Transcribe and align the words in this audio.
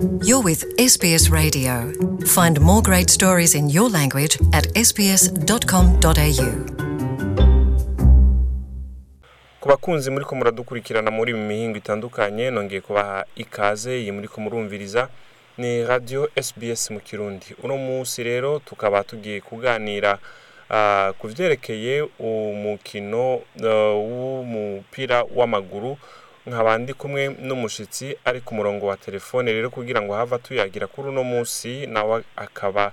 You're 0.00 0.40
with 0.42 0.64
SBS 0.78 1.28
Radio. 1.30 1.92
Find 2.24 2.58
more 2.60 2.80
great 2.80 3.10
stories 3.10 3.54
in 3.54 3.68
your 3.68 3.90
language 3.90 4.38
at 4.52 4.64
sbs.com.au. 4.72 6.50
ku 9.60 9.68
bakunzi 9.68 10.10
muri 10.10 10.24
ko 10.24 10.34
muradukurikirana 10.36 11.10
muri 11.10 11.34
mu 11.36 11.44
mihingo 11.46 11.76
itandukanye 11.78 12.50
nongeye 12.50 12.80
kubaha 12.80 13.24
ikaze 13.36 14.00
iyi 14.00 14.12
muri 14.12 14.28
ko 14.28 14.40
murumviriza 14.40 15.08
ni 15.58 15.84
radio 15.84 16.28
SBS 16.32 16.90
mu 16.90 17.00
kirundi 17.00 17.52
uno 17.62 17.76
munsi 17.76 18.22
rero 18.24 18.58
tukaba 18.58 19.04
tugiye 19.04 19.40
kuganira 19.40 20.18
ah, 20.70 21.12
ku 21.18 21.28
vyerekeye 21.28 22.08
umukino 22.18 23.40
ah, 23.60 23.92
w'umupira 23.92 25.24
w'amaguru 25.36 25.96
nkaba 26.46 26.78
ndi 26.78 26.94
kumwe 26.94 27.28
n'umushitsi 27.42 28.16
ari 28.24 28.40
ku 28.40 28.54
murongo 28.54 28.86
wa 28.86 28.96
telefone 28.96 29.52
rero 29.52 29.70
kugira 29.70 30.02
ngo 30.02 30.14
hava 30.14 30.38
tuyagira 30.38 30.86
kuri 30.86 31.08
uno 31.08 31.24
munsi 31.24 31.86
nawe 31.86 32.22
akaba 32.36 32.92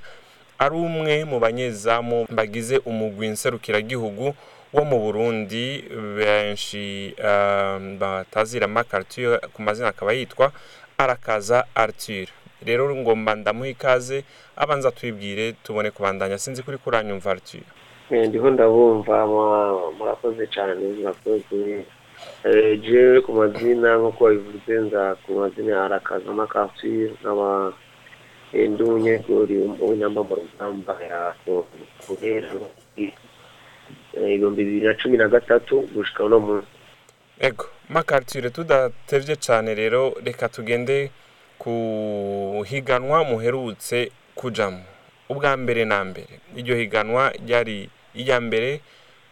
ari 0.60 0.76
umwe 0.76 1.24
mu 1.26 1.40
banyezamu 1.40 2.28
bagize 2.30 2.78
umugwi 2.86 3.28
nserukiragihugu 3.28 4.36
wo 4.74 4.84
mu 4.84 5.00
burundi 5.00 5.86
benshi 6.18 7.16
ah, 7.24 7.80
batazira 8.00 8.68
makarture 8.68 9.40
ku 9.54 9.62
mazina 9.62 9.88
akaba 9.90 10.14
yitwa 10.14 10.52
arakaza 10.98 11.66
arthur. 11.76 12.28
Rero 12.66 12.90
ngomba 12.96 13.36
ndamuha 13.36 13.70
ikaze 13.70 14.24
abanza 14.56 14.92
twibwire 14.92 15.52
tubone 15.64 15.92
kubandanya. 15.92 16.38
Sinzi 16.38 16.64
kuri 16.64 16.78
kuranyumva 16.78 17.32
arthur. 17.32 17.62
Eh, 18.12 18.28
ndiho 18.28 18.50
ndabumva 18.50 19.28
murakoze 19.98 20.48
cyane 20.48 20.74
murakoze. 20.76 21.86
Jewe 22.82 23.22
ku 23.22 23.32
mazina 23.34 23.98
nk'uko 23.98 24.24
wabivuze 24.24 24.74
nza 24.82 25.16
ku 25.26 25.32
mazina 25.40 25.72
ya 25.76 25.86
arakaza 25.86 26.32
makafiri 26.34 27.12
nkaba 27.22 27.74
eh, 28.54 28.70
ndi 28.70 28.84
umunyegori 28.84 29.56
w'inamba 29.82 30.22
mu 30.24 30.36
rugamba 30.36 30.94
guhera 32.08 32.50
ibihumbi 34.18 34.64
bibiri 34.64 34.86
na 34.88 34.94
cumi 34.94 35.18
na 35.18 35.28
gatatu 35.28 35.82
gushika 35.94 36.24
uno 36.24 36.40
munsi. 36.40 36.68
Ego 37.40 37.66
makarture 37.90 38.50
tudatevye 38.50 39.36
cane 39.36 39.76
rero 39.76 40.14
reka 40.26 40.50
tugende 40.50 41.12
ku 41.60 42.64
higanwa 42.70 43.24
muherutse 43.24 44.12
kujamwo 44.36 44.82
ubwa 45.30 45.58
mbere 45.58 45.86
na 45.86 46.04
mbere. 46.06 46.40
Iryo 46.58 46.76
higanwa 46.76 47.32
ryari 47.46 47.90
iya 48.16 48.42
mbere 48.42 48.82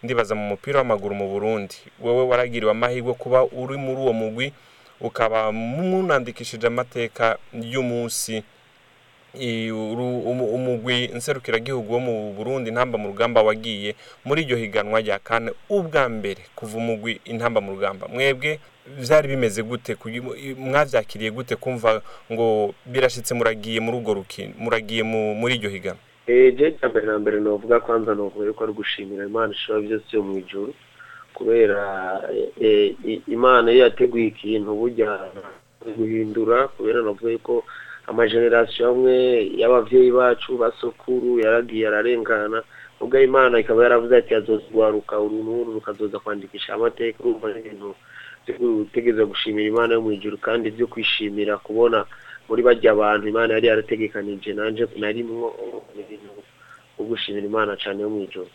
ndibaza 0.03 0.35
mu 0.35 0.47
mupira 0.47 0.79
w'amaguru 0.79 1.15
mu 1.15 1.27
burundi. 1.27 1.75
Wewe 2.01 2.23
waragiriwe 2.25 2.71
amahirwe 2.71 3.13
kuba 3.13 3.43
uri 3.45 3.77
muri 3.77 3.99
uwo 4.01 4.13
mugwi 4.13 4.53
ukaba 5.01 5.51
munandikishije 5.51 6.67
amateka 6.67 7.37
y'umunsi. 7.53 8.43
Umugwi 10.55 11.07
nserukiragihugu 11.15 11.93
wo 11.93 11.99
mu 11.99 12.33
burundi 12.33 12.69
intamba 12.69 12.97
mu 12.97 13.07
rugamba 13.11 13.41
wagiye 13.43 13.95
muri 14.25 14.41
iryo 14.43 14.57
higanwa 14.57 15.01
rya 15.01 15.19
kane 15.19 15.51
ubwa 15.69 16.07
mbere 16.09 16.41
kuva 16.55 16.77
umugwi 16.77 17.19
intamba 17.25 17.59
mu 17.61 17.71
rugamba. 17.75 18.07
Mwebwe 18.07 18.59
vyari 18.87 19.27
bimeze 19.27 19.59
gute? 19.63 19.97
Mwavyakiriye 20.57 21.31
gute? 21.31 21.55
Kumva 21.55 22.01
ngo 22.31 22.73
birashitse 22.85 23.33
muragiye 23.35 23.79
muri 23.83 23.97
urwo 23.97 24.13
rukino 24.23 24.53
muragiye 24.57 25.03
mu- 25.03 25.35
muri 25.35 25.55
iryo 25.59 25.69
higanwa. 25.69 25.99
Eh, 26.27 26.55
je 26.57 26.71
cya 26.79 26.89
mbere 26.89 27.05
na 27.07 27.19
mbere 27.21 27.37
novuga 27.39 27.79
kwanza 27.79 28.15
novuga 28.15 28.45
yuko 28.49 28.63
ari 28.63 28.73
gushimira 28.73 29.25
imana 29.29 29.53
ishobora 29.53 29.85
byose 29.85 30.09
yo 30.15 30.21
mu 30.25 30.33
ijuru 30.41 30.73
kubera 31.37 31.81
eh, 32.59 32.95
i- 33.05 33.21
imana 33.27 33.69
iyo 33.71 33.83
yateguye 33.85 34.25
ikintu 34.33 34.73
burya 34.79 35.09
guhindura 35.97 36.67
kubera 36.73 36.99
novuga 37.05 37.29
yuko 37.31 37.63
amagenerasiyo 38.09 38.89
amwe 38.89 39.15
y'abavyeyi 39.61 40.11
bacu 40.11 40.57
basokuru 40.57 41.39
yaragiye 41.39 41.87
ararengana 41.87 42.63
ubwo 43.01 43.17
imana 43.21 43.59
ikaba 43.59 43.83
yaravuze 43.83 44.17
ati 44.17 44.33
azozwaruka 44.35 45.19
uru 45.19 45.37
n'uru 45.45 45.73
rukazoza 45.77 46.19
kwandikisha 46.19 46.73
amateka 46.73 47.17
urumva 47.21 47.49
ibintu 47.59 47.93
byo 49.13 49.25
gushimira 49.29 49.67
imana 49.69 49.93
yo 49.93 50.01
mu 50.01 50.11
ijuru 50.17 50.37
kandi 50.37 50.71
byo 50.73 50.87
kwishimira 50.87 51.57
kubona 51.57 52.05
muri 52.49 52.61
bajya 52.63 52.91
abantu 52.91 53.27
imana 53.27 53.53
yari 53.53 53.67
yarategekanije 53.67 54.53
nanje 54.53 54.87
narimwo 54.97 55.55
ni 55.95 56.01
ibintu 56.01 56.29
byo 56.97 57.05
gushimira 57.05 57.45
imana 57.45 57.77
cyane 57.77 58.01
yo 58.01 58.09
mu 58.09 58.23
ijuru 58.23 58.47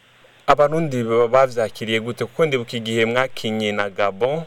abarundi 0.46 1.04
baba 1.04 1.28
bavyakiriye 1.28 2.00
gute? 2.00 2.24
Kuko 2.24 2.46
ndibuka 2.46 2.76
igihe 2.76 3.04
mwakinye 3.04 3.72
na 3.72 3.90
gabon 3.90 4.42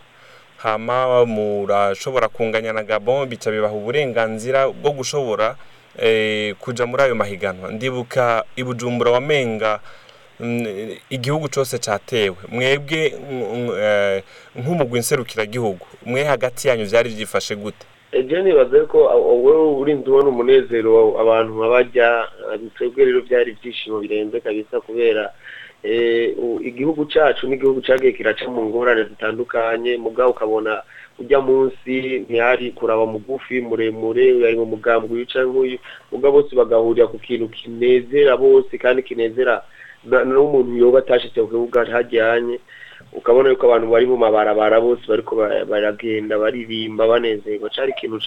hama 0.57 1.25
murashobora 1.25 2.27
kunganya 2.27 2.73
na 2.73 2.83
gabon 2.83 3.27
bica 3.29 3.51
bibaha 3.51 3.73
uburenganzira 3.75 4.67
bwo 4.69 4.91
gushobora 4.91 5.55
eh, 5.99 6.55
kuja 6.59 6.85
muri 6.85 7.03
ayo 7.03 7.15
mahiganwa. 7.15 7.71
Ndibuka 7.71 8.43
i 8.55 8.63
bujumbura 8.63 9.11
wamenga 9.11 9.79
mm, 10.39 10.95
igihugu 11.09 11.49
cose 11.49 11.77
catewe 11.79 12.35
mwebwe 12.51 13.13
mm, 13.31 13.69
eh, 13.79 14.23
nk'umugwi 14.55 14.99
nserukiragihugu. 14.99 15.85
Mwe 16.05 16.23
hagati 16.23 16.67
yanyu 16.67 16.85
vyari 16.85 17.09
vyifashe 17.09 17.55
gute? 17.55 17.85
Ejo 18.13 18.41
nibaza 18.41 18.85
ko 18.91 18.97
wowe 19.45 19.79
urinze 19.81 20.05
ubona 20.09 20.29
umunezero 20.29 20.93
abantu 21.21 21.51
babajya 21.61 22.07
twebwe 22.75 23.05
rero 23.05 23.21
byari 23.27 23.51
ibyishimo 23.51 23.99
birenze 23.99 24.39
kabisa 24.39 24.81
kubera 24.81 25.29
u- 26.37 26.59
igihugu 26.63 27.05
cyacu 27.11 27.47
n'igihugu 27.47 27.81
cyagiye 27.81 28.11
kiraca 28.13 28.45
mu 28.53 28.61
ngorane 28.69 29.03
zitandukanye 29.03 29.97
mugabo 29.97 30.31
ukabona 30.31 30.81
ujya 31.19 31.39
munsi 31.41 31.93
ntihari 32.25 32.71
kuraba 32.71 33.05
mugufi 33.05 33.61
muremure 33.61 34.25
yari 34.43 34.55
mu 34.57 34.65
mugambi 34.65 35.13
wica 35.13 35.39
nk'uyu 35.43 35.77
mugabo 36.11 36.41
bose 36.41 36.55
bagahurira 36.55 37.07
ku 37.11 37.17
kintu 37.19 37.47
kinezera 37.51 38.37
bose 38.37 38.77
kandi 38.77 39.03
kinezera 39.03 39.61
n'umuntu 40.05 40.77
yoba 40.77 40.99
atashitse 40.99 41.39
ku 41.41 41.47
kibuga 41.47 41.85
hajyanye 41.85 42.59
ukabona 43.13 43.49
yuko 43.49 43.65
abantu 43.65 43.87
bari 43.93 44.05
mu 44.05 44.17
mabarabara 44.17 44.81
bose 44.81 45.03
bariko 45.07 45.35
ba- 45.35 45.65
baragenda 45.65 46.37
baririmba 46.37 47.07
banezerwa. 47.07 47.69
Cari 47.69 47.91
ikintu 47.93 48.19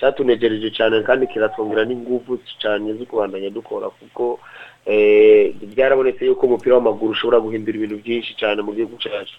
catunejereje 0.00 0.70
cane 0.76 1.02
kandi 1.02 1.26
kiratwongera 1.26 1.84
n'inguvu 1.84 2.38
cane 2.62 2.92
zo 2.98 3.04
kubandanya 3.06 3.50
dukora 3.50 3.90
kuko 3.90 4.40
eh, 4.86 5.54
byarabonetse 5.62 6.26
yuko 6.26 6.46
umupira 6.46 6.74
w'amaguru 6.74 7.12
ushobora 7.14 7.38
guhindura 7.40 7.76
ibintu 7.78 7.96
byinshi 8.02 8.34
cane 8.34 8.62
mu 8.62 8.72
gihugu 8.74 8.98
Ego, 9.06 9.30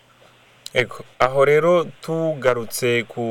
aho 1.20 1.46
rero 1.46 1.86
tugarutse 2.02 3.04
ku 3.08 3.22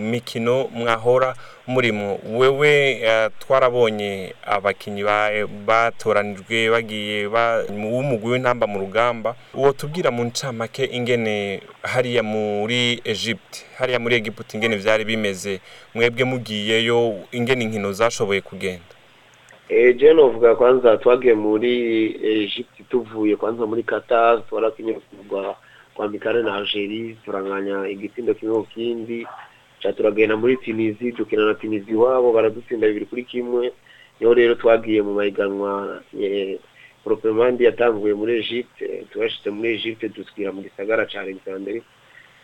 mikino 0.00 0.68
mwahora 0.74 1.34
murimo. 1.66 2.18
Wewe 2.34 2.90
eh, 3.02 3.30
twarabonye 3.38 4.34
abakinyi 4.42 5.04
ba- 5.04 5.46
batoranijwe 5.66 6.70
bagiye 6.70 7.28
ba- 7.28 7.62
mu- 7.70 7.94
w'umugwi 7.94 8.32
w'intamba 8.32 8.66
mu 8.66 8.78
rugamba. 8.78 9.36
Uwo 9.54 9.72
tubwira 9.72 10.10
mu 10.10 10.24
ncamake 10.24 10.84
ingene 10.90 11.62
hariya 11.82 12.22
muri 12.22 13.00
Egypte 13.04 13.62
hariya 13.78 13.98
muri 14.02 14.16
Egiputa 14.16 14.56
ingene 14.58 14.76
vyari 14.76 15.04
bimeze. 15.04 15.60
Mwebwe 15.94 16.24
mugiyeyo 16.24 17.14
ingene 17.32 17.64
inkino 17.64 17.92
zashoboye 17.92 18.40
kugenda. 18.40 18.94
Eh, 19.68 19.94
je 19.96 20.12
novuga 20.14 20.54
kwanza 20.54 20.96
twagiye 20.98 21.34
muri 21.34 21.72
Egypte 22.42 22.82
tuvuye 22.90 23.36
kwanza 23.36 23.66
muri 23.66 23.82
Qatar 23.82 24.42
twarakinye 24.48 24.98
Mikale 26.08 26.42
na 26.42 26.54
Algerie 26.56 27.16
turanganya 27.24 27.88
igitindo 27.88 28.34
kimwe 28.34 28.54
ku 28.54 28.66
kindi. 28.74 29.26
Turagenda 29.96 30.36
muri 30.36 30.56
Tunisie 30.56 31.12
dukina 31.12 31.44
na 31.46 31.54
Tunisie 31.54 31.92
iwabo 31.92 32.32
baradutsinda 32.32 32.86
bibiri 32.86 33.06
kuri 33.06 33.24
kimwe. 33.24 33.72
Niho 34.20 34.34
rero 34.34 34.54
twagiye 34.54 35.02
mu 35.02 35.14
mahiganwa 35.16 36.00
eh, 36.20 36.58
proprement 37.04 37.60
yatanguye 37.60 38.14
muri 38.14 38.36
Egypte 38.44 39.04
turashitse 39.12 39.50
muri 39.50 39.74
Egypte 39.80 40.08
dusubira 40.12 40.52
mu 40.52 40.60
gisagara 40.62 41.06
ca 41.08 41.20
Alexandrie. 41.24 41.82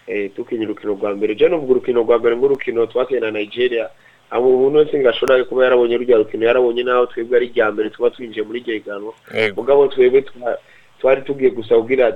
Eh, 0.06 0.30
tukinye 0.36 0.64
urukino 0.64 0.92
rwa 0.96 1.14
mbere. 1.14 1.34
Je 1.34 1.48
novuga 1.48 1.72
urukino 1.72 2.00
rwa 2.02 2.18
mbere 2.18 2.36
nk'urukino 2.36 2.86
twakiye 2.86 3.20
na 3.20 3.30
Nigeria 3.30 3.90
abo 4.30 4.48
umuntu 4.56 4.78
wese 4.78 4.98
ngo 4.98 5.08
ashobora 5.08 5.44
kuba 5.44 5.64
yarabonye 5.64 5.96
rurya 5.98 6.16
rukino 6.18 6.46
yarabonye 6.46 6.82
naho 6.82 7.06
twebwe 7.06 7.36
ari 7.36 7.46
irya 7.46 7.70
mbere 7.72 7.90
tuba 7.90 8.10
twinjiye 8.10 8.42
muri 8.46 8.58
iryo 8.64 8.74
higanwa. 8.74 9.12
Mugabo 9.56 9.86
twebwe 9.92 10.20
twa- 10.26 10.58
twari 11.00 11.22
tugiye 11.22 11.50
gusa 11.50 11.76
kugira 11.76 12.12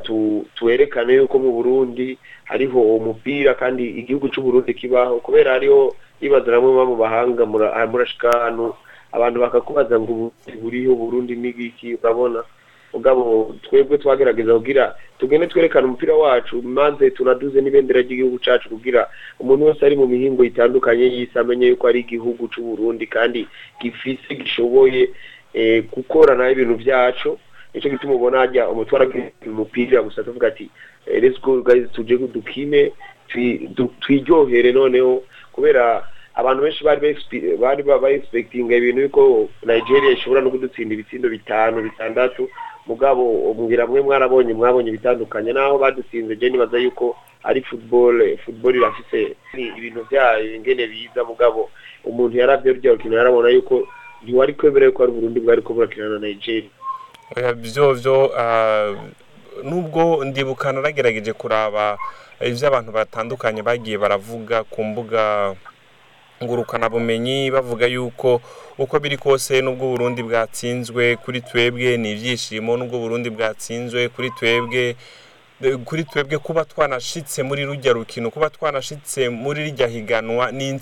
twerekane 0.55 1.15
yuko 1.15 1.39
mu 1.39 1.53
burundi 1.53 2.19
hariho 2.45 2.81
umupira 2.97 3.55
kandi 3.55 3.85
igihugu 4.01 4.29
c'uburundi 4.29 4.75
kibaho 4.75 5.21
kubera 5.21 5.53
hariho 5.53 5.95
namwe 6.21 6.61
muba 6.61 6.85
mu 6.85 6.97
bahanga 6.97 7.43
ah, 7.75 7.87
murashika 7.87 8.29
ahantu 8.33 8.75
abantu 9.13 9.41
bakakubaza 9.41 10.01
ngo 10.01 10.33
buriho 10.63 10.93
uburundi 10.93 11.37
n'igiki 11.37 11.95
urabona? 11.95 12.43
Mugabo 12.93 13.55
twebwe 13.63 13.99
twagerageza 13.99 14.55
kugira 14.55 14.95
tugende 15.19 15.47
twerekana 15.47 15.87
umupira 15.87 16.15
wacu 16.15 16.63
maze 16.63 17.11
tunaduze 17.11 17.61
n'ibendera 17.61 18.01
ry'igihugu 18.03 18.39
cacu 18.39 18.69
kugira 18.69 19.07
umuntu 19.39 19.67
wese 19.67 19.87
ari 19.87 19.97
mu 19.97 20.07
mihingo 20.07 20.45
itandukanye 20.45 21.05
y'isi 21.15 21.39
amenye 21.39 21.67
yuko 21.71 21.87
ari 21.87 22.01
igihugu 22.01 22.49
c'uburundi 22.49 23.07
kandi 23.07 23.47
gifise 23.81 24.35
gishoboye 24.35 25.11
eh, 25.55 25.85
gukora 25.93 26.35
na 26.35 26.45
yo 26.47 26.53
ibintu 26.53 26.75
vyacu 26.83 27.39
nico 27.75 27.89
gituma 27.89 28.15
ubona 28.15 28.39
hajya 28.39 28.69
umutwara 28.69 29.07
umupira 29.47 30.03
gusa 30.03 30.23
tuvuga 30.25 30.47
ati 30.49 30.71
eh, 31.07 31.23
let's 31.23 31.41
go 31.41 31.63
guys 31.63 31.91
tuje 31.93 32.19
dukine 32.19 32.93
twi- 33.29 33.69
du- 33.75 33.93
twiryohere 34.01 34.73
noneho. 34.73 35.23
Kubera 35.53 36.05
abantu 36.35 36.63
benshi 36.63 36.85
bari 36.85 37.01
ba- 37.01 37.57
bari 37.61 37.83
ba 37.83 38.11
expectinga 38.11 38.77
ibintu 38.77 39.01
yuko 39.03 39.49
Nigeria 39.67 40.11
ishobora 40.13 40.41
no 40.41 40.51
kudutsinda 40.51 40.95
ibitsindo 40.95 41.29
bitanu 41.29 41.83
bitandatu. 41.83 42.49
Mugabo 42.87 43.55
mbwira 43.55 43.87
mwe 43.87 44.01
mwarabonye 44.01 44.55
mwabonye 44.55 44.89
ibitandukanye 44.89 45.53
naho 45.53 45.79
badutsinze 45.79 46.37
je 46.37 46.51
nibaza 46.51 46.79
yuko 46.79 47.17
ari 47.43 47.61
football 47.63 48.37
football 48.45 48.75
irafise 48.77 49.37
ibintu 49.79 50.03
vyayo 50.11 50.55
ingene 50.55 50.87
biza. 50.87 51.25
Mugabo 51.25 51.71
umuntu 52.05 52.39
yaravye 52.39 52.73
rya 52.73 52.93
rukino 52.93 53.17
yarabona 53.17 53.49
yuko 53.49 53.89
ntiwari 54.23 54.53
kwemera 54.55 54.87
yuko 54.87 55.03
ari 55.03 55.13
Burundi 55.13 55.41
bwari 55.41 55.63
ko 55.63 55.75
burakina 55.75 56.09
na 56.09 56.19
Nigeria. 56.19 56.71
Oya, 57.37 57.53
byo 57.55 57.95
byo 57.95 58.33
ah, 58.39 58.95
nubwo 59.63 60.25
ndibuka 60.25 60.73
naragerageje 60.73 61.33
kuraba 61.33 61.99
ibyo 62.41 62.65
abantu 62.69 62.91
batandukanye 62.93 63.63
bagiye 63.63 63.99
baravuga 63.99 64.65
ku 64.65 64.81
mbuga 64.85 65.55
ngurukanabumenyi 66.43 67.51
bavuga 67.55 67.87
yuko 67.87 68.41
uko 68.79 68.95
biri 68.99 69.17
kose 69.17 69.61
nubwo 69.63 69.85
Burundi 69.93 70.23
bwatsinzwe 70.23 71.17
kuri 71.23 71.41
twebwe 71.41 71.97
ni 72.01 72.13
ibyishimo 72.13 72.77
nubwo 72.77 72.99
Burundi 72.99 73.29
bwatsinzwe 73.31 74.09
kuri 74.09 74.31
twebwe 74.31 74.97
kuri 75.85 76.03
twebwe 76.05 76.39
kuba 76.39 76.65
twanashitse 76.65 77.43
muri 77.43 77.63
rujya 77.69 77.93
rukino 77.93 78.31
kuba 78.33 78.51
twanashitse 78.51 79.29
muri 79.29 79.65
rijya 79.71 79.87
higanwa 79.87 80.51
ni 80.53 80.73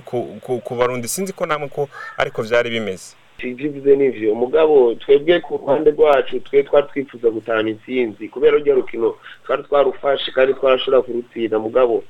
ku, 0.00 0.60
ku 0.64 0.72
barundi. 0.78 1.08
Sinzi 1.08 1.32
ko 1.34 1.46
namwe 1.46 1.68
ko 1.68 1.88
ariko 2.16 2.42
byari 2.46 2.70
bimeze. 2.70 3.18
Ivyo 3.46 3.96
n'ivyo. 3.96 4.32
Umugabo 4.32 4.94
twebwe 4.94 5.40
ku 5.40 5.56
ruhande 5.56 5.90
rwacu 5.90 6.40
twe 6.40 6.62
twari 6.62 6.86
twifuza 6.90 7.30
gutahana 7.30 7.70
intsinzi. 7.70 8.28
Kubera 8.28 8.56
urya 8.56 8.74
rukino 8.74 9.14
twari 9.46 9.62
twarufashe 9.62 10.30
kandi 10.32 10.54
twarashobora 10.54 11.02
kurutsinda. 11.02 11.58
Mugabo 11.58 12.04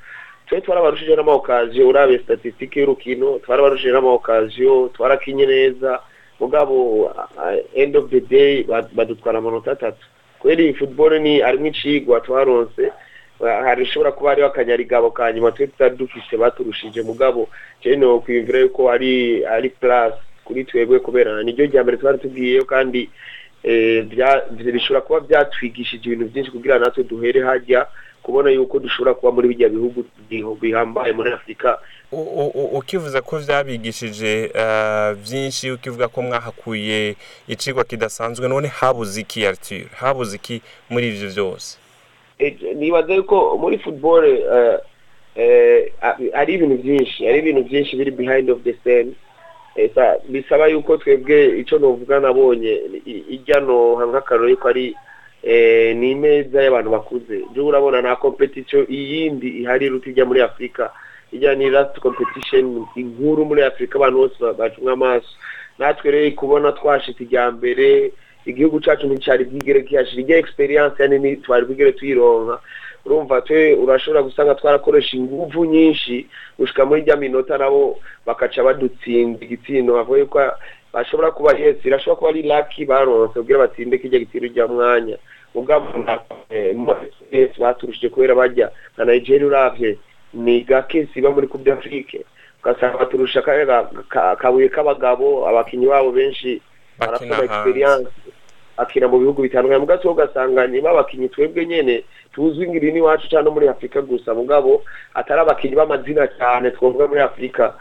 twe 0.49 0.61
twarabarushije 0.61 1.17
n'amaokaziyo 1.17 1.89
urabe 1.89 2.19
statisitike 2.19 2.81
y'urukino 2.81 3.39
twarabarushije 3.45 3.93
n'amaokaziyo 3.93 4.89
twarakinye 4.95 5.47
neza. 5.47 6.01
Mugabo 6.41 7.11
end 7.75 7.97
of 7.97 8.11
the 8.11 8.21
day 8.21 8.63
bad- 8.65 8.95
badutwara 8.95 9.39
amanota 9.39 9.73
atatu. 9.73 10.07
Kubera 10.39 10.63
iyi 10.63 10.75
football 10.75 11.19
ni 11.21 11.43
arimwo 11.43 11.67
icigwa 11.69 12.21
twaronse 12.21 12.93
hari 13.39 13.83
ishobora 13.83 14.13
kuba 14.13 14.31
hariho 14.31 14.47
akanyarigabo 14.49 15.11
ka 15.11 15.33
nyuma 15.33 15.51
twe 15.53 15.67
tutari 15.67 15.97
dufise 15.97 16.37
baturushije 16.37 17.03
mugabo 17.03 17.49
jewe 17.83 17.97
nokwiyumvira 17.97 18.59
yuko 18.59 18.91
ari 18.91 19.45
ari 19.47 19.69
plus. 19.69 20.15
Kuri 20.49 20.65
twebwe 20.65 20.99
kubera 21.05 21.43
niryo 21.45 21.67
rya 21.69 21.83
mbere 21.85 21.97
twari 22.01 22.19
tugiyeyo 22.19 22.65
kandi 22.65 23.11
eh, 23.63 24.05
bishobora 24.73 25.01
kuba 25.05 25.21
byatwigishije 25.21 26.05
ibintu 26.09 26.25
byinshi 26.33 26.51
kugira 26.51 26.79
natwe 26.81 27.05
duhere 27.05 27.41
hajya 27.45 27.87
kubona 28.23 28.51
yuko 28.51 28.79
dushobora 28.79 29.15
kuba 29.15 29.33
muri 29.33 29.49
bijya 29.53 29.69
bihugu 29.69 30.05
bihambaye 30.61 31.13
muri 31.13 31.33
afurika 31.33 31.79
U- 32.13 32.17
u- 32.43 32.53
u- 32.61 32.71
ukivuza 32.79 33.21
ko 33.23 33.37
byabigishije 33.39 34.51
eh, 34.55 35.11
byinshi 35.25 35.71
ukivuga 35.71 36.09
ko 36.09 36.23
mwahakuye 36.23 37.17
icigwa 37.49 37.85
kidasanzwe 37.85 38.49
none 38.49 38.69
habuze 38.69 39.21
iki 39.21 39.47
Arthur 39.47 39.85
habuze 40.01 40.37
iki 40.37 40.63
muri 40.91 41.09
ivyo 41.09 41.29
byose 41.31 41.77
Eh, 42.39 42.55
nibaza 42.77 43.15
yuko 43.15 43.59
muri 43.59 43.77
eh, 44.57 44.79
eh, 45.37 45.93
a- 46.01 46.17
ari 46.41 46.55
ibintu 46.55 46.77
byinshi 46.83 47.27
ari 47.29 47.39
ibintu 47.39 47.63
byinshi 47.69 47.97
biri 47.99 48.11
behind 48.11 48.51
of 48.51 48.63
the 48.63 48.75
scene. 48.83 49.11
Eh, 49.11 49.13
sa- 49.13 49.28
bisaba 50.29 50.67
yuko 50.67 50.97
twebwe 50.97 51.59
ico 51.61 51.79
novuga 51.79 52.21
nabonye 52.21 52.81
ijya 53.29 53.61
noha 53.61 54.07
nk'akaroro 54.07 54.49
yuko 54.49 54.69
ari 54.69 54.95
eh, 55.43 55.97
ni 55.97 56.11
imeza 56.11 56.63
y'abantu 56.63 56.91
bakuze. 56.91 57.45
Je 57.55 57.61
urabona 57.61 58.01
nta 58.03 58.17
competition 58.17 58.87
iyindi 58.91 59.49
ihari 59.63 59.87
iruta 59.87 60.11
ijya 60.11 60.25
muri 60.25 60.41
afurika 60.41 60.91
ijya 61.33 61.55
ni 61.55 61.71
last 61.71 61.99
competition 62.01 62.87
inkuru 62.97 63.45
muri 63.45 63.63
afurika 63.63 63.99
abantu 63.99 64.19
bose 64.19 64.35
ba- 64.41 64.53
bacumwa 64.53 64.93
amaso. 64.93 65.29
Natwe 65.79 66.11
rero 66.11 66.31
kubona 66.37 66.73
twashitse 66.73 67.23
ijya 67.25 67.51
mbere 67.51 68.13
igihugu 68.47 68.81
cacu 68.81 69.07
nticari 69.07 69.45
bwigere 69.45 69.83
kihashira. 69.83 70.23
Ijya 70.23 70.37
experience 70.39 71.03
yani 71.03 71.37
twari 71.37 71.67
bwigere 71.67 71.93
tuyironka. 71.93 72.59
Urumva 73.09 73.41
twe 73.41 73.75
urashobora 73.75 74.23
gusanga 74.23 74.55
twarakoresha 74.55 75.17
inguvu 75.17 75.65
nyinshi 75.65 76.29
gushika 76.59 76.85
muri 76.85 77.03
rya 77.03 77.17
minota 77.17 77.59
nabo 77.59 77.97
bakaca 78.27 78.61
badutsinda 78.63 79.41
igitsindo 79.45 79.95
bavuye 79.97 80.25
ko 80.29 80.39
bashobora 80.93 81.31
kuba 81.33 81.57
yes 81.57 81.81
irashobora 81.85 82.17
kuba 82.19 82.31
ari 82.31 82.43
lucky 82.45 82.85
baronse 82.85 83.35
kugira 83.41 83.59
batsinde 83.65 83.99
kijya 83.99 84.19
gitsindo 84.21 84.47
rya 84.53 84.67
mwanya. 84.69 85.17
Mugabo 85.55 85.89
yes 87.33 87.51
baturushije 87.59 88.09
kubera 88.09 88.35
bajya 88.35 88.71
na 88.97 89.05
Nigeria 89.05 89.47
uravye 89.47 89.99
ni 90.35 90.61
gake 90.61 91.09
siba 91.15 91.31
muri 91.31 91.49
Coupe 91.49 91.65
d'Afrique. 91.65 92.25
Ugasanga 92.61 92.99
baturusha 92.99 93.41
akabuye 94.33 94.69
k'abagabo 94.69 95.49
abakinyi 95.49 95.87
babo 95.87 96.13
benshi 96.13 96.61
Bakina 96.99 97.09
barakora 97.09 97.37
hanze. 97.37 97.45
experience 97.55 98.11
akina 98.77 99.09
mu 99.09 99.19
bihugu 99.19 99.43
bitandukanye. 99.43 99.81
Mugabo 99.81 100.11
ugasanga 100.13 100.67
niba 100.67 100.91
abakinyi 100.91 101.29
twebwe 101.29 101.67
nyene 101.67 102.05
tuzwi 102.39 102.69
ngiri 102.71 102.93
n'iwacu 102.95 103.27
cyangwa 103.29 103.51
muri 103.53 103.67
afurika 103.69 103.99
gusa. 104.03 104.31
Mugabo 104.35 104.85
atari 105.15 105.41
abakinyi 105.43 105.75
b'amazina 105.75 106.27
cyane 106.39 106.71
twavuga 106.71 107.07
muri 107.11 107.21
afurika 107.21 107.75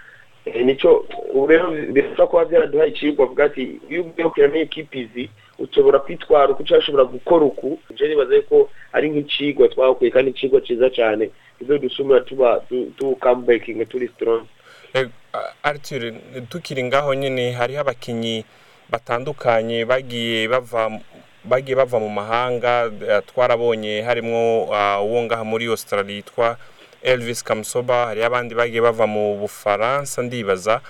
Eh, 0.48 0.64
ubu 1.36 1.48
rero 1.48 1.68
birashobora 1.92 2.28
kuba 2.28 2.46
byaraduhaye 2.46 2.90
icigwa 2.96 3.26
avuga 3.28 3.46
ati 3.52 3.82
iyo 3.92 4.02
ugiye 4.08 4.24
gukina 4.24 4.48
n'ikipe 4.48 4.96
izi 5.00 5.30
ushobora 5.60 6.00
kwitwara 6.00 6.50
uku 6.56 6.64
cyangwa 6.64 6.80
ushobora 6.84 7.04
gukora 7.04 7.46
uku. 7.46 7.80
Je 7.96 8.08
nibaza 8.08 8.36
yuko 8.36 8.70
ari 8.96 9.10
nk'icigwa 9.12 9.68
twakuye 9.68 10.12
kandi 10.12 10.32
icigwa 10.32 10.62
ciza 10.64 10.88
cyane. 10.90 11.30
Bizodusumira 11.60 12.22
tuba 12.24 12.64
tu- 12.70 12.88
tu 12.98 13.16
comebaking 13.20 13.84
turi 13.92 14.08
strong. 14.16 14.48
Eh, 14.94 15.08
Arthur 15.64 16.14
tukiri 16.50 16.84
ngaho 16.84 17.14
nyine 17.14 17.52
hariho 17.52 17.82
abakinyi 17.84 18.46
batandukanye 18.90 19.86
bagiye 19.86 20.48
bava 20.48 20.92
bagiye 21.44 21.76
bava 21.76 22.00
mu 22.00 22.10
mahanga 22.10 22.92
eh, 23.10 23.22
twarabonye 23.28 24.02
harimo 24.02 24.70
ah, 24.74 25.02
uwo 25.02 25.24
ngaha 25.24 25.44
muri 25.44 25.66
Australia 25.68 26.16
yitwa 26.16 26.58
Elvis 27.04 27.44
Kamsoba 27.44 28.06
hariho 28.06 28.26
abandi 28.28 28.56
bagiye 28.56 28.82
bava 28.82 29.08
mu 29.08 29.38
Bufaransa 29.38 30.22
ndibaza 30.22 30.82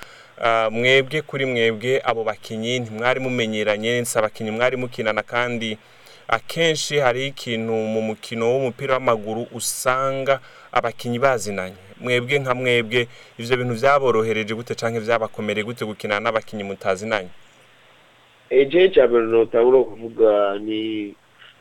Ah, 0.41 0.69
mwebwe 0.69 1.21
kuri 1.21 1.45
mwebwe 1.45 2.01
abo 2.05 2.23
bakinyi 2.23 2.79
ntimwari 2.79 3.19
mumenyeranye 3.19 4.05
si 4.05 4.17
abakinyi 4.19 4.51
mwari 4.51 4.77
mukinana 4.77 5.23
kandi 5.23 5.77
akenshi 6.27 6.99
hari 6.99 7.27
ikintu 7.27 7.73
mu 7.73 8.01
mukino 8.01 8.45
w'umupira 8.53 8.93
w'amaguru 8.93 9.47
usanga 9.51 10.39
abakinyi 10.71 11.19
bazinanye. 11.19 11.75
Mwebwe 12.01 12.39
nka 12.39 12.53
mwebwe 12.55 13.07
ivyo 13.39 13.57
bintu 13.57 13.73
vyaborohereje 13.73 14.53
gute 14.53 14.75
canke 14.75 14.99
vyabakomereye 14.99 15.65
gute 15.65 15.85
gukinana 15.85 16.19
n'abakinyi 16.19 16.63
mutazinanye. 16.63 17.29
Eje 18.49 18.89
cya 18.93 19.07
mbere 19.07 19.25
notangura 19.25 19.83
kuvuga 19.83 20.59
ni 20.59 21.13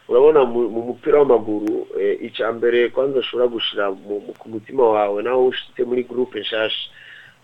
urabona 0.09 0.45
mu 0.45 0.61
mu 0.71 0.81
mupira 0.89 1.19
w'amaguru 1.19 1.87
eh, 2.01 2.19
icya 2.23 2.53
mbere 2.53 2.89
kwanza 2.95 3.19
ushobora 3.19 3.49
mu- 3.91 4.35
ku 4.39 4.47
mutima 4.49 4.83
wawe 4.95 5.23
naho 5.23 5.47
ushitse 5.47 5.85
muri 5.85 6.03
groupe 6.03 6.41
nshasha. 6.41 6.91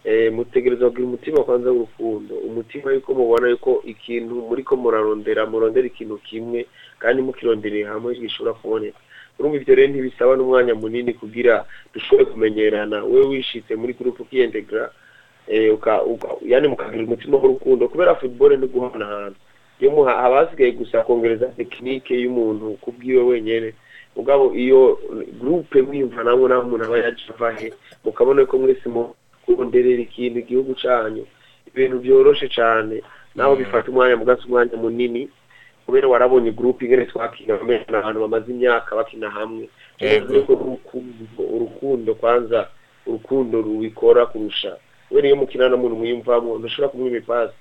Eh, 0.05 0.33
mutegereza 0.33 0.91
kugira 0.91 1.07
umutima 1.07 1.45
kwanza 1.47 1.71
w'urukundo. 1.71 2.35
Umutima 2.35 2.93
yuko 2.93 3.15
mubona 3.15 3.49
yuko 3.49 3.83
ikintu 3.87 4.35
muriko 4.35 4.77
murarondera 4.77 5.47
murondera 5.47 5.87
ikintu 5.87 6.19
kimwe 6.19 6.67
kandi 6.99 7.23
mukirondereye 7.23 7.85
hamwe 7.87 8.15
gishobora 8.15 8.55
kuboneka. 8.55 8.99
Urumva 9.39 9.57
ivyo 9.57 9.75
rero 9.75 9.89
ntibisaba 9.95 10.37
n'umwanya 10.37 10.75
munini 10.75 11.15
kugira 11.15 11.65
dushobore 11.95 12.25
kumenyerana. 12.31 13.05
Wewe 13.05 13.27
wishitse 13.27 13.77
muri 13.79 13.95
uka, 13.95 14.59
uka, 14.59 14.91
yani 16.47 16.69
mukagira 16.69 17.05
umutima 17.05 17.37
w'urukundo 17.37 17.89
kubera 17.89 18.15
football 18.15 18.57
ni 18.59 18.67
guhanahana 18.67 19.35
iyo 19.81 20.05
haba 20.05 20.37
hasigaye 20.37 20.73
gusa 20.73 21.03
kongereza 21.03 21.47
tekinike 21.47 22.15
y'umuntu 22.23 22.79
kubwiwe 22.81 23.23
wenyene. 23.23 23.75
Mugabo 24.17 24.55
iyo 24.55 24.99
groupe 25.41 25.83
mwiyumva 25.83 26.25
namwe 26.25 26.49
naho 26.49 26.63
umuntu 26.63 26.85
aba 26.85 26.99
yaje 26.99 27.25
ava 27.35 27.53
he 27.53 27.73
mukabona 28.05 28.47
ko 28.47 28.59
mwese 28.59 28.89
mukunderera 28.89 30.03
ikintu 30.03 30.39
igihugu 30.39 30.75
canyu 30.75 31.27
ibintu 31.67 31.99
vyoroshe 31.99 32.49
cane 32.49 33.03
naho 33.35 33.57
bifata 33.57 33.89
umwanya 33.91 34.17
mugasi 34.17 34.43
umwanya 34.47 34.77
munini 34.77 35.29
kubera 35.87 36.09
warabonye 36.09 36.51
groupe 36.53 36.85
ingene 36.85 37.07
twakina 37.07 37.57
bamena 37.57 37.99
ahantu 37.99 38.21
bamaze 38.21 38.53
imyaka 38.53 38.97
bakina 38.97 39.31
hamwe. 39.31 39.69
Urukundo 41.39 42.15
kwanza 42.15 42.69
urukundo 43.07 43.63
rubikora 43.63 44.27
kurusha 44.27 44.77
kubera 45.13 45.27
iyo 45.29 45.37
mukina 45.37 45.69
n'umuntu 45.69 45.97
mwiyumvamo 46.01 46.59
ntushobora 46.59 46.89
kumwa 46.89 47.09
imipasi. 47.09 47.53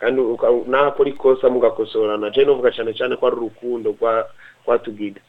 Kandi 0.00 0.20
uka- 0.20 0.64
naho 0.66 0.86
akora 0.96 1.10
ikosa 1.12 1.48
mugakosorana. 1.52 2.30
Je 2.32 2.44
novuga 2.44 2.70
cane 2.72 2.92
cane 2.96 3.16
ko 3.16 3.26
ari 3.26 3.36
urukundo 3.36 3.92
rwa 4.00 4.24
rwatugira 4.64 5.20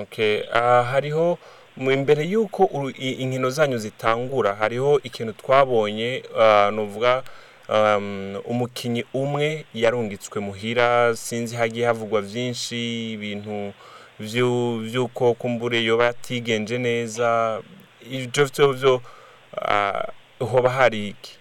okay 0.00 0.42
ah, 0.52 0.82
hariho 0.82 1.38
imbere 1.76 2.22
y'uko 2.26 2.70
inkino 2.98 3.50
zanyu 3.50 3.78
zitangura 3.78 4.54
hariho 4.54 5.00
ikintu 5.02 5.32
twabonye 5.32 6.22
ah, 6.38 6.70
nuvuga 6.70 7.22
um, 7.68 8.36
umukinyi 8.44 9.04
umwe 9.14 9.64
yarungitswe 9.74 10.40
muhira 10.40 11.16
sinzi 11.16 11.56
hagiye 11.56 11.86
havugwa 11.86 12.20
vyinshi 12.22 13.12
ibintu 13.12 13.72
vy'uko 14.86 15.34
kumbure 15.34 15.82
yoba 15.84 16.04
yatigenje 16.04 16.78
neza 16.78 17.60
vyo 18.72 19.00
ah, 19.62 20.04
hoba 20.40 20.70
hari 20.70 21.08
iki? 21.08 21.36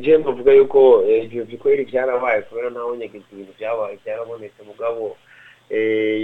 Je 0.00 0.18
mbavuga 0.18 0.52
yuko 0.52 1.04
ibyo 1.22 1.44
bikorera 1.44 1.84
byarabaye 1.84 2.42
kubera 2.42 2.70
ntaho 2.70 2.96
nyegeza 2.96 3.24
ibintu 3.32 3.52
byabaye 3.58 3.98
byarabonetse 4.04 4.62
mugabo 4.66 5.16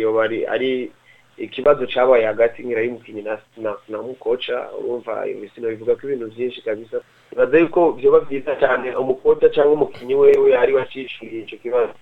yoba 0.00 0.24
ari 0.24 0.90
ikibazo 1.38 1.86
cyabaye 1.86 2.24
hagati 2.26 2.62
y'umukinnyi 2.62 3.22
na 3.88 3.98
mukoca 4.02 4.56
urumva 4.78 5.26
ibisino 5.28 5.68
bivuga 5.68 5.94
ko 5.96 6.06
ibintu 6.08 6.26
byinshi 6.34 6.62
kabisa. 6.62 7.00
Bibaza 7.30 7.58
yuko 7.58 7.92
byoba 7.92 8.20
byiza 8.20 8.56
cyane 8.56 8.96
umukoca 8.96 9.46
cyangwa 9.54 9.72
umukinnyi 9.72 10.14
wewe 10.14 10.56
ari 10.58 10.72
wacishuriye 10.74 11.42
icyo 11.42 11.58
kibazo. 11.58 11.94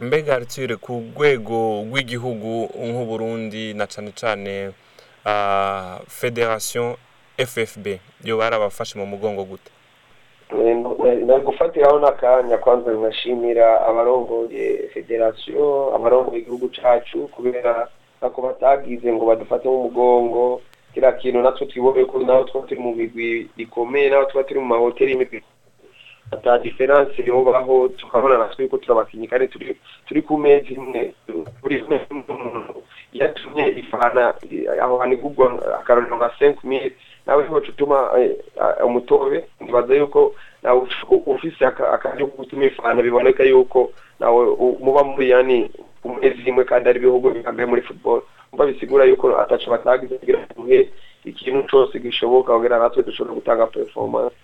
Mbega 0.00 0.34
aritsire 0.34 0.76
ku 0.76 1.04
rwego 1.16 1.84
rw'igihugu 1.90 2.70
nk'uburundi 2.80 3.74
na 3.74 3.84
cyane 3.86 4.10
cyane 4.16 4.72
federation 6.08 6.96
ffb 7.46 7.86
yo 8.24 8.36
barabafashe 8.38 8.98
mu 8.98 9.06
mugongo 9.06 9.44
gute? 9.44 9.70
Nari 11.26 11.42
gufatiraho 11.44 11.98
n'akanya 11.98 12.58
kwanza 12.58 12.90
nkashimira 12.92 13.86
abarongoye 13.88 14.88
federasiyo 14.94 15.94
abarongoye 15.94 16.40
igihugu 16.42 16.68
cyacu 16.68 17.28
kubera 17.28 17.88
ntako 18.18 18.42
batagize 18.42 19.12
ngo 19.12 19.24
badufate 19.26 19.68
mu 19.68 19.82
mugongo. 19.82 20.60
Kiriya 20.94 21.12
kintu 21.12 21.42
natwe 21.42 21.66
twibone 21.66 22.04
ko 22.04 22.18
naho 22.18 22.44
tuba 22.44 22.66
turi 22.66 22.80
mu 22.80 22.94
migwi 22.94 23.46
ikomeye 23.56 24.10
naho 24.10 24.24
tuba 24.24 24.44
turi 24.44 24.60
mu 24.60 24.66
mahoteli 24.66 25.10
y'imigwi 25.12 25.42
ata 26.32 26.58
diferanse 26.58 27.22
yobaho 27.26 27.88
tukabona 27.88 28.38
natwe 28.38 28.64
yuko 28.64 28.78
turabakinnyi 28.78 29.26
kandi 29.30 29.48
turi 30.06 30.22
ku 30.22 30.38
meza 30.38 30.66
imwe 30.74 31.14
buri 31.62 31.84
muntu 31.86 32.79
yatumye 33.12 33.68
ifana 33.68 34.34
aho 34.82 34.98
hanigurwa 34.98 35.78
akarorero 35.80 36.16
nka 36.16 36.30
senke 36.38 36.60
mili 36.68 36.92
nawe 37.26 37.42
ni 37.42 37.48
ho 37.48 37.56
utuma 37.56 38.10
umutobe 38.84 39.44
ntibaza 39.60 39.94
yuko 39.94 40.34
nawe 40.62 40.80
ufise 41.26 41.66
akaryo 41.66 42.26
ko 42.26 42.36
gutuma 42.36 42.64
ifana 42.64 43.02
biboneka 43.02 43.44
yuko 43.44 43.92
nawe 44.20 44.46
muba 44.80 45.04
muri 45.04 45.30
yani 45.30 45.70
umezi 46.04 46.42
imwe 46.48 46.64
kandi 46.64 46.88
ari 46.88 46.98
ibihugu 46.98 47.30
bihambaye 47.30 47.66
muri 47.68 47.82
football. 47.82 48.22
Umva 48.52 48.66
bisigura 48.66 49.04
yuko 49.04 49.38
ataco 49.40 49.70
batagize 49.70 50.14
kugira 50.18 50.38
duhe 50.56 50.88
ikintu 51.24 51.62
cose 51.70 51.98
gishoboka 51.98 52.52
kugira 52.56 52.78
natwe 52.78 53.02
dushobora 53.02 53.34
gutanga 53.34 53.66
performance. 53.66 54.34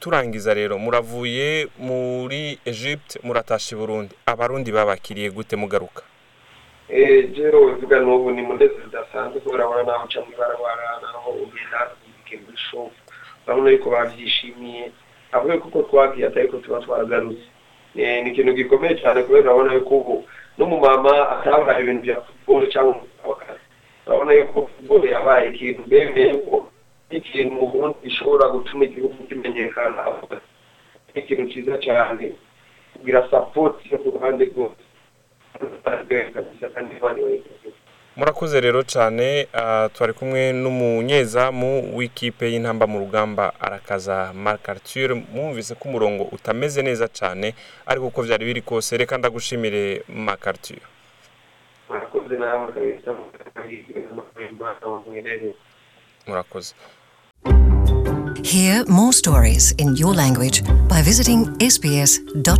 Turangiza 0.00 0.54
rero 0.54 0.78
muravuye 0.78 1.68
muri 1.78 2.58
Egypte 2.64 3.20
muratasha 3.22 3.76
i 3.76 3.78
Burundi. 3.78 4.14
Abarundi 4.26 4.72
babakiriye 4.72 5.30
gute 5.30 5.56
mugaruka? 5.56 6.02
Jero 6.88 7.58
uvuga 7.66 8.00
n'ubu 8.00 8.30
ni 8.30 8.42
munezero 8.42 8.84
zidasanzwe 8.84 9.40
kubera 9.40 9.68
urabona 9.68 9.82
naho 9.92 10.04
uca 10.06 10.20
mu 10.24 10.32
ibarabara 10.32 11.00
naho 11.02 11.30
ugenda 11.30 11.90
muri 12.44 12.56
shopu 12.56 12.94
urabona 13.46 13.70
yuko 13.70 13.90
babyishimiye 13.90 14.82
avuga 15.32 15.58
kuko 15.58 15.82
twagiye 15.82 16.26
atari 16.26 16.48
ko 16.48 16.56
tuba 16.62 16.80
twaragarutse 16.80 17.46
ni 17.94 18.30
ikintu 18.30 18.52
gikomeye 18.54 18.94
cyane 19.02 19.22
kubera 19.26 19.44
urabona 19.50 19.74
yuko 19.74 19.94
ubu 19.98 20.16
n'umumama 20.58 21.12
atabaye 21.34 21.82
ibintu 21.82 22.02
bya 22.06 22.16
futuboro 22.22 22.66
cyangwa 22.72 22.92
umupaka 22.94 23.52
urabona 24.06 24.32
yuko 24.38 24.58
futuboro 24.70 25.04
yabaye 25.14 25.44
ikintu 25.50 25.82
bemeye 25.90 26.32
ko 26.46 26.56
ikintu 27.10 27.54
ubundi 27.64 27.96
gishobora 28.06 28.46
gutuma 28.54 28.84
igihugu 28.86 29.18
kimenyekana 29.28 30.02
ikintu 31.18 31.44
cyiza 31.50 31.74
cyane 31.82 32.24
kugira 32.94 33.26
sapoti 33.30 33.90
yo 33.92 33.98
ku 33.98 34.10
ruhande 34.14 34.44
rwose 34.54 34.82
murakoze 38.16 38.60
rero 38.60 38.82
cyane 38.82 39.46
twari 39.92 40.12
kumwe 40.12 40.52
n'umunyezamu 40.52 41.96
w'ikipe 41.96 42.44
y'intamba 42.52 42.86
mu 42.86 42.98
rugamba 42.98 43.52
arakaza 43.60 44.32
marc 44.32 44.68
arthur. 44.68 45.14
Mwumvise 45.32 45.74
ko 45.74 45.88
umurongo 45.88 46.24
utameze 46.32 46.82
neza 46.82 47.08
cyane 47.08 47.54
ariko 47.86 48.06
uko 48.06 48.22
byari 48.22 48.44
biri 48.44 48.62
kose 48.62 48.96
reka 48.96 49.18
ndagushimire 49.18 50.02
marc 50.08 50.46
arthur. 50.46 50.80
Murakoze 56.26 56.74
Hear 58.44 58.84
more 58.88 59.12
stories 59.12 59.72
in 59.78 59.96
your 59.96 60.14
language 60.14 60.62
by 60.88 61.02
visiting 61.02 61.44
sbs.com.au. 61.58 62.56